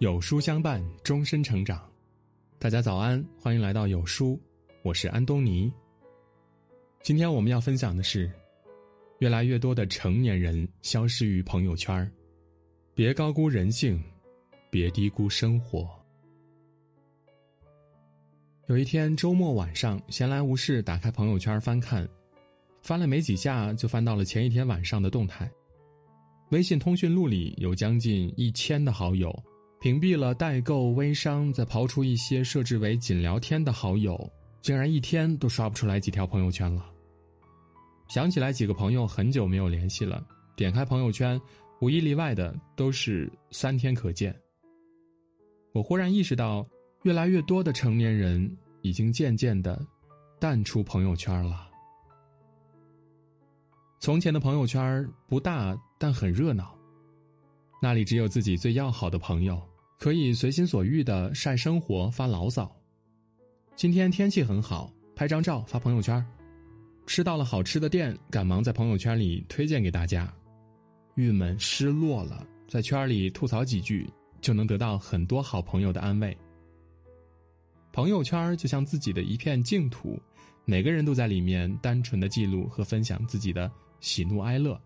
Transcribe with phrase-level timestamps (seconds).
[0.00, 1.86] 有书相伴，终身成长。
[2.58, 4.40] 大家早安，欢迎来到有书，
[4.82, 5.70] 我是安东尼。
[7.02, 8.32] 今天我们要分享的是，
[9.18, 12.10] 越来越多的成年人消失于朋友圈
[12.94, 14.02] 别高估人性，
[14.70, 15.86] 别低估生活。
[18.68, 22.08] 有一天周末晚上，闲来无事，打开朋友圈翻看，
[22.80, 25.52] 翻了没几下，就翻到了前一天晚上的动态。
[26.52, 29.30] 微信通讯录里有将近一千的好友，
[29.80, 34.30] 屏蔽了代购、微商，再刨出一些设置为仅聊天的好友，
[34.60, 36.84] 竟然一天都刷不出来几条朋友圈了。
[38.06, 40.22] 想起来几个朋友很久没有联系了，
[40.54, 41.40] 点开朋友圈，
[41.80, 44.38] 无一例外的都是三天可见。
[45.72, 46.66] 我忽然意识到，
[47.04, 49.80] 越来越多的成年人已经渐渐的
[50.38, 51.66] 淡出朋友圈了。
[53.98, 56.76] 从前的朋友圈不大，但很热闹。
[57.80, 59.58] 那里只有自己最要好的朋友，
[60.00, 62.74] 可以随心所欲的晒生活、发牢骚。
[63.76, 66.24] 今天天气很好，拍张照发朋友圈。
[67.06, 70.32] 吃到了好吃的店，赶忙在朋友圈里推荐给大家。
[71.16, 76.34] 郁闷失落了，在圈里吐槽几句，就能得到很多好朋友的安慰。
[77.92, 80.18] 朋友圈就像自己的一片净土，
[80.64, 83.70] 每个人都在里面单纯的记录和分享自己的。
[84.00, 84.80] 喜怒哀乐，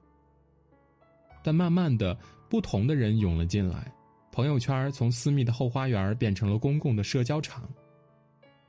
[1.41, 2.19] 但慢慢的，
[2.49, 3.95] 不同的人涌了进来，
[4.35, 7.71] 朋友圈从私密的后花园变成了公共的社交场。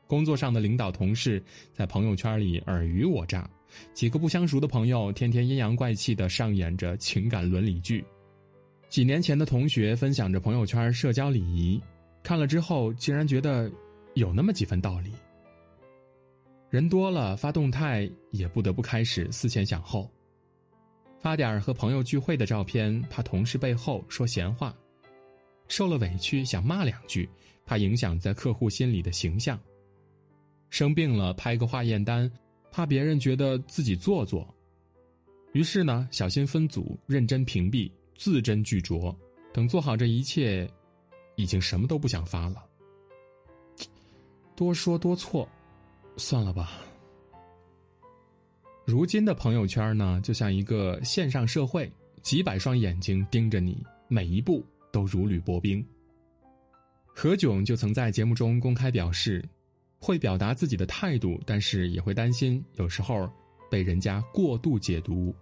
[0.05, 3.49] 工作上的领导同事在朋友圈里尔虞我诈，
[3.91, 8.05] 几个不相熟的朋友天天阴阳怪气的上演着情感伦理剧。
[8.89, 11.81] 几年前的同学分享着朋友圈社交礼仪，
[12.21, 13.67] 看了之后竟然觉得
[14.13, 15.13] 有那么几分道理。
[16.69, 20.07] 人多了，发动态也不得不开始思前想后。
[21.17, 24.69] 发点和朋友聚会的照片，怕同事背后说闲话；
[25.67, 27.29] 受了委屈想骂两句，
[27.65, 29.57] 怕影响在客户心里的形象；
[30.69, 32.31] 生病了拍个化验单，
[32.71, 34.47] 怕别人觉得自己做作。
[35.53, 39.15] 于是呢，小心分组，认真屏蔽，字斟句酌。
[39.53, 40.69] 等做好这一切，
[41.37, 42.63] 已经什么都不想发了。
[44.53, 45.47] 多说多错，
[46.17, 46.81] 算了吧。
[48.85, 54.63] 如今的朋友圈呢，就像一个线上社会，几百双眼睛盯着你，每一步
[54.95, 55.85] 都如履薄冰。
[57.03, 59.43] 何炅就曾在节目中公开表示，
[59.99, 63.29] 会表达自己的态度，但是也会担心有时候
[63.69, 65.35] 被人家过度解读。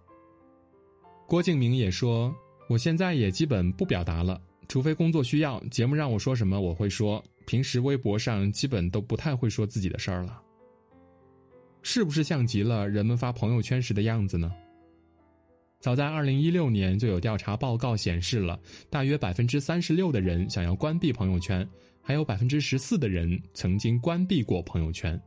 [1.28, 2.34] 郭敬明也说，
[2.68, 10.41] 我现在也基本不表达了，除非工作需要，节目让我说什么我会说，平时微博上基本都不太会说自己的事儿了。
[11.84, 14.52] 是不是像极了人们发朋友圈时的样子呢？
[15.83, 18.57] 早在二零一六年就有调查报告显示了，
[18.89, 21.67] 大约百分之三十六的人想要关闭朋友圈，
[22.01, 25.22] 还有百分之十四的人曾经关闭过朋友圈。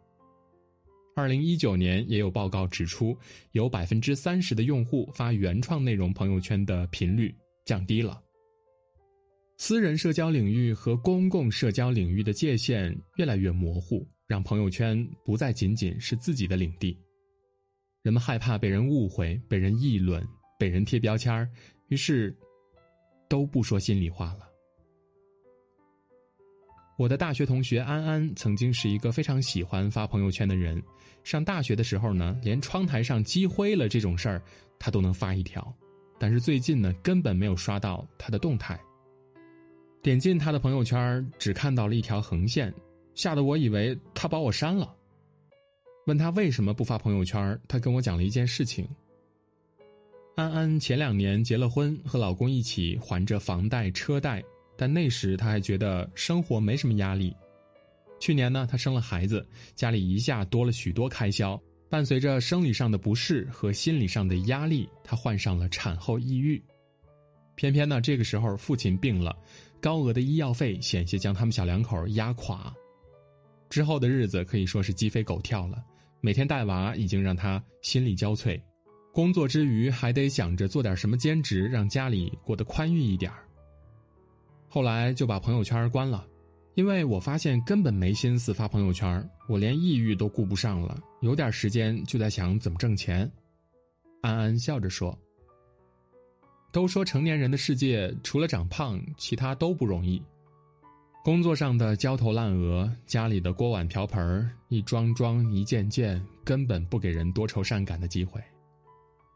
[1.14, 3.14] 二零一九年也有报告指出，
[3.52, 7.34] 有百分之三十的用户发原创内容朋友圈的频率
[7.66, 8.18] 降低了。
[9.58, 14.08] 私人社交领域和公共社交领域的界限越来越模糊。
[14.26, 16.98] 让朋友圈不再仅仅是自己的领地，
[18.02, 20.20] 人们害怕被人误会、被人议论、
[20.58, 21.48] 被人贴标签
[21.88, 22.34] 于是
[23.28, 24.48] 都不说心里话了。
[26.98, 30.82] 我的大学同学安安曾经是一个非常喜欢发朋友圈的人，
[31.24, 34.42] 上大学的时候呢，连窗台上积灰了这种事儿，
[34.78, 35.74] 他都能发一条，
[36.18, 38.80] 但是最近呢，根本没有刷到他的动态。
[40.02, 42.72] 点进他的朋友圈，只看到了一条横线。
[43.14, 44.94] 吓得我以为他把我删了。
[46.06, 48.88] 问他为什么不发朋友圈，他跟我讲了一件事情。
[50.36, 54.44] 安安前两年结了婚，和老公一起还着房贷车贷，
[54.76, 57.34] 但那时她还觉得生活没什么压力。
[58.20, 61.58] 去年呢，她生了孩子，家里一下多了许多开销，
[61.88, 66.62] 伴随着生理上的不适和心理上的压力，她患上了产后抑郁。
[67.54, 69.34] 偏偏呢，这个时候父亲病了，
[69.80, 72.70] 高额的医药费险些将他们小两口压垮。
[73.70, 75.82] 之后的日子可以说是鸡飞狗跳了，
[76.20, 78.60] 每天带娃已经让他心力交瘁，
[79.16, 83.38] 工作之余还得想着做点什么兼职，让家里过得宽裕一点儿
[84.68, 86.22] 后来就把朋友圈关了，
[86.74, 93.20] 因为我发现根本没心思发朋友圈，我连抑郁都顾不上了，有点时间就在想怎么挣钱。
[94.20, 95.18] 安安笑着说
[96.70, 100.22] ：“都说成年人的世界除了长胖，其他都不容易。”
[101.24, 108.38] 工作上的焦头烂额，家里的锅碗瓢盆一桩桩一件件，根本不给人多愁善感的机会。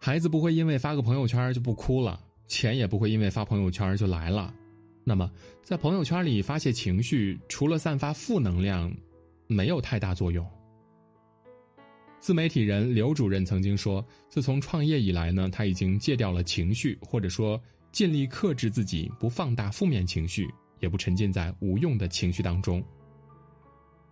[0.02, 4.52] 孩子不会因为发个朋友圈就不哭了，钱也不会因为发朋友圈就来了。
[5.04, 5.30] 那么
[5.62, 8.90] 在朋友圈里发泄情绪，除了散发负能量，
[9.46, 10.46] 没有太大作用。
[12.18, 17.60] 自媒体人刘主任曾经说：“自从创业以来呢，他已经戒掉了情绪，或者说
[17.92, 20.48] 尽力克制自己，不放大负面情绪，
[20.80, 22.82] 也不沉浸在无用的情绪当中。”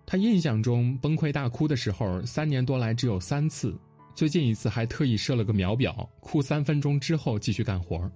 [0.05, 3.75] 他印象中崩溃大哭的时候，三年多来只有三次，
[4.15, 8.11] 最近一次还特意设了个秒表，哭三分钟之后继续干活。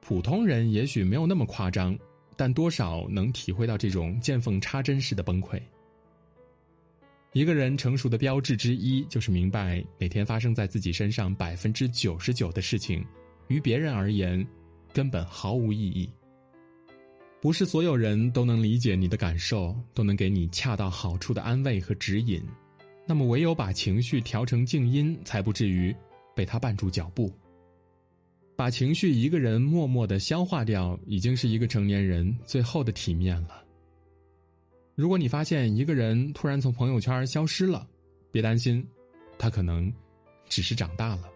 [0.00, 1.98] 普通人也许没有那么夸张，
[2.36, 5.60] 但多少能体会到这种见缝插针式的崩溃。
[7.32, 13.04] 一个人成熟的标志之一，就是明白每天发生在自己身上百分之九十九的事情，
[13.48, 14.46] 于别人而言，
[14.92, 16.08] 根本毫无意义。
[17.40, 22.42] 不是所有人都能理解你的感受，都能给你恰到好处的安慰和指引。
[23.06, 25.94] 那么，唯有把情绪调成静音，才不至于
[26.34, 27.32] 被他绊住脚步。
[28.56, 33.62] 把情绪一个人默默的消化掉，已经是一个成年人最后的体面了。
[34.94, 37.86] 如果你发现一个人突然从朋友圈消失了，
[38.32, 38.84] 别担心，
[39.38, 39.92] 他可能
[40.48, 41.28] 只是长大了。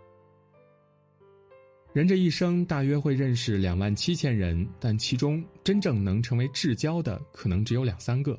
[1.92, 8.38] 人这一生大约会认识两万七千人，但其中真正能成为至交的可能只有两三个。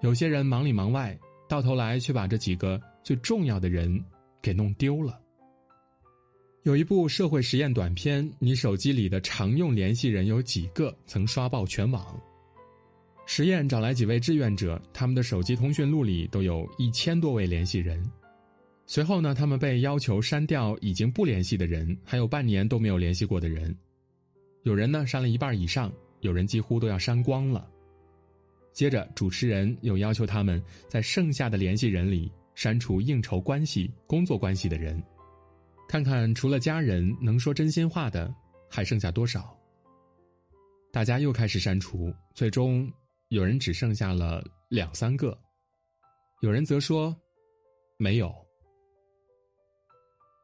[0.00, 4.02] 有些人忙里忙外，到头来却把这几个最重要的人
[4.42, 5.20] 给弄丢了。
[6.62, 12.20] 有一部社会实验短片，你手机里的常用联系人有几个曾刷爆全网？
[13.24, 18.04] 实验找来几位志愿者，他们的手机通讯录里都有一千多位联系人。
[18.86, 23.76] 随后呢，他们被要求删掉已经不联系的人，还有半年都没有联系过的人。
[24.62, 27.68] 有人呢删了一半以上，有人几乎都要删光了。
[28.76, 35.02] 接着，主持人又要求他们在剩下的联系人里删除应酬关系、工作关系的人，
[35.88, 38.32] 看看除了家人能说真心话的
[38.68, 39.58] 还剩下多少。
[40.92, 42.86] 大家又开始删除，最终。
[43.30, 45.36] 有人只剩下了两三个，
[46.42, 47.16] 有人则说
[47.96, 48.32] 没有。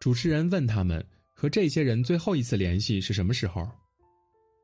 [0.00, 3.64] 主持人问他们和这些人最后一次联系是什么时候？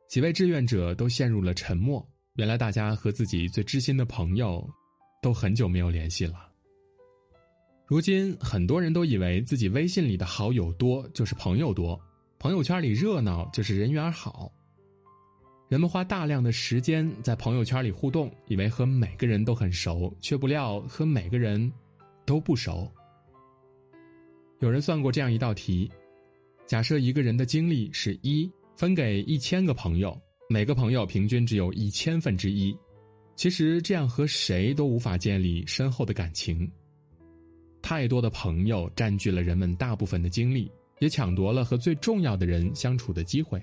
[0.09, 2.05] 几位志愿者都陷入了沉默。
[2.39, 4.65] 原来大家和自己最知心的朋友
[5.21, 6.49] 都很久没有联系了。
[7.85, 12.01] 如今很多人都以为自己微信里的好友多就是朋友多，
[12.39, 14.53] 朋友圈里热闹就是人缘好。
[15.69, 21.73] 人们花大量的时间在朋友圈里互动，以为和每个人都很熟，却不料和每个人
[22.25, 22.89] 都不熟。
[24.61, 25.91] 有人算过这样一道题：
[26.67, 30.17] 假设一个人的精力是一，分给一千个朋友，
[30.51, 32.75] 每个朋友平均只有一千分之一。
[33.37, 36.69] 其实这样和谁都无法建立深厚的感情。
[37.83, 43.63] 太多的朋友占据了人们大部分的精力，也抢夺了和最重要的人相处的机会。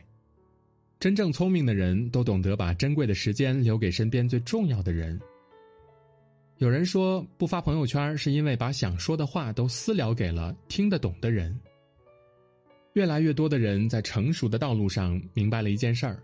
[1.00, 5.20] 真正聪明的人都懂得把珍贵的时间留给身边最重要的人。
[6.60, 11.60] 有人说不发朋友圈是因为把想说的话都私聊给了听得懂的人。
[12.94, 16.24] 越来越多的人在成熟的道路上明白了一件事儿：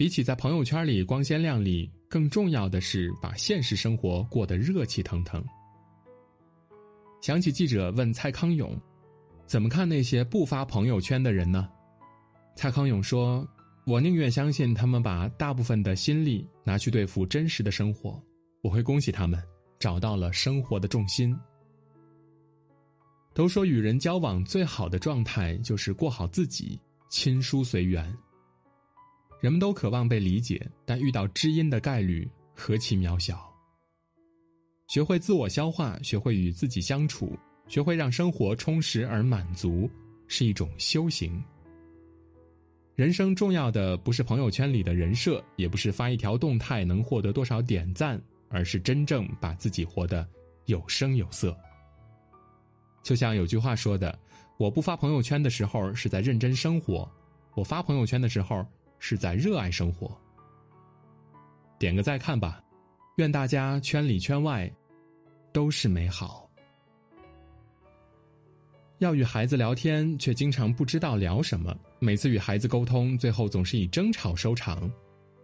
[0.00, 5.44] 比起在朋友圈里光鲜亮丽，更重要的是把现实生活过得热气腾腾。
[7.20, 8.74] 想起记者问蔡康永
[9.44, 11.68] ：“怎么看那些不发朋友圈的人呢？”
[12.56, 13.46] 蔡康永说。
[13.84, 18.22] 我宁愿相信他们把大部分的心力拿去对付真实的生活，
[18.62, 19.42] 我会恭喜他们
[19.78, 21.36] 找到了生活的重心。
[23.34, 28.10] 都说与人交往最好的状态就是过好自己，亲疏随缘。
[29.40, 33.50] 人们都渴望被理解，但遇到知音的概率何其渺小。
[34.86, 39.88] 学会自我消化，学会与自己相处，学会让生活充实而满足，
[40.26, 41.42] 是一种修行。
[42.96, 48.20] 人生重要的不是朋友圈里的人设，也不是发一条动态能获得多少点赞，
[48.50, 50.28] 而是真正把自己活得
[50.66, 51.56] 有声有色。
[53.02, 54.18] 就像有句话说的
[54.58, 57.10] ：“我不发朋友圈的时候是在认真生活，
[57.54, 58.66] 我发朋友圈的时候
[59.00, 60.16] 是在热爱生活。”
[61.76, 62.62] 点个再看吧，
[63.16, 64.70] 愿大家圈里圈外
[65.52, 66.48] 都是美好。
[68.98, 71.74] 要与孩子聊天，却经常不知道聊什么。
[71.98, 74.92] 每次与孩子沟通，最后总是以争吵收场。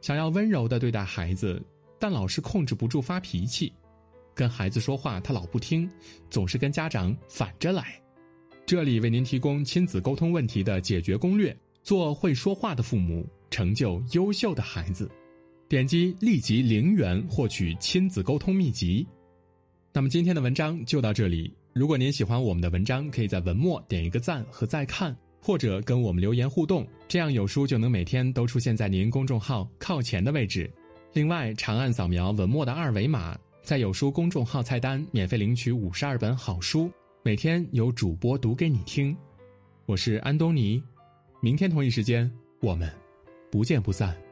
[0.02, 1.60] 想要温柔的对待孩子，
[1.98, 3.72] 但老是控制不住发脾气。
[4.34, 5.90] 跟孩子说话，他老不听，
[6.28, 7.98] 总是跟家长反着来。
[8.66, 15.10] 这里为您提供亲子沟通问题的解决攻略：做会说话的父母，成就优秀的孩子。
[15.68, 19.06] 点击立即零元获取亲子沟通秘籍。
[19.92, 21.52] 那么今天的文章就到这里。
[21.72, 25.16] 如果您喜欢我们的文章，可以在文末点一个赞和再看。
[25.38, 30.68] 或者跟我们留言互动，这样有书就能每天都出现在您公众号靠前的位置。
[31.12, 36.90] 另外，长按扫描文末的二维码，在有书公众号菜单免费领取五十二本好书，
[37.22, 39.16] 每天有主播读给你听。
[39.84, 40.82] 我是安东尼，
[41.40, 42.28] 明天同一时间
[42.60, 42.92] 我们
[43.50, 44.25] 不见不散。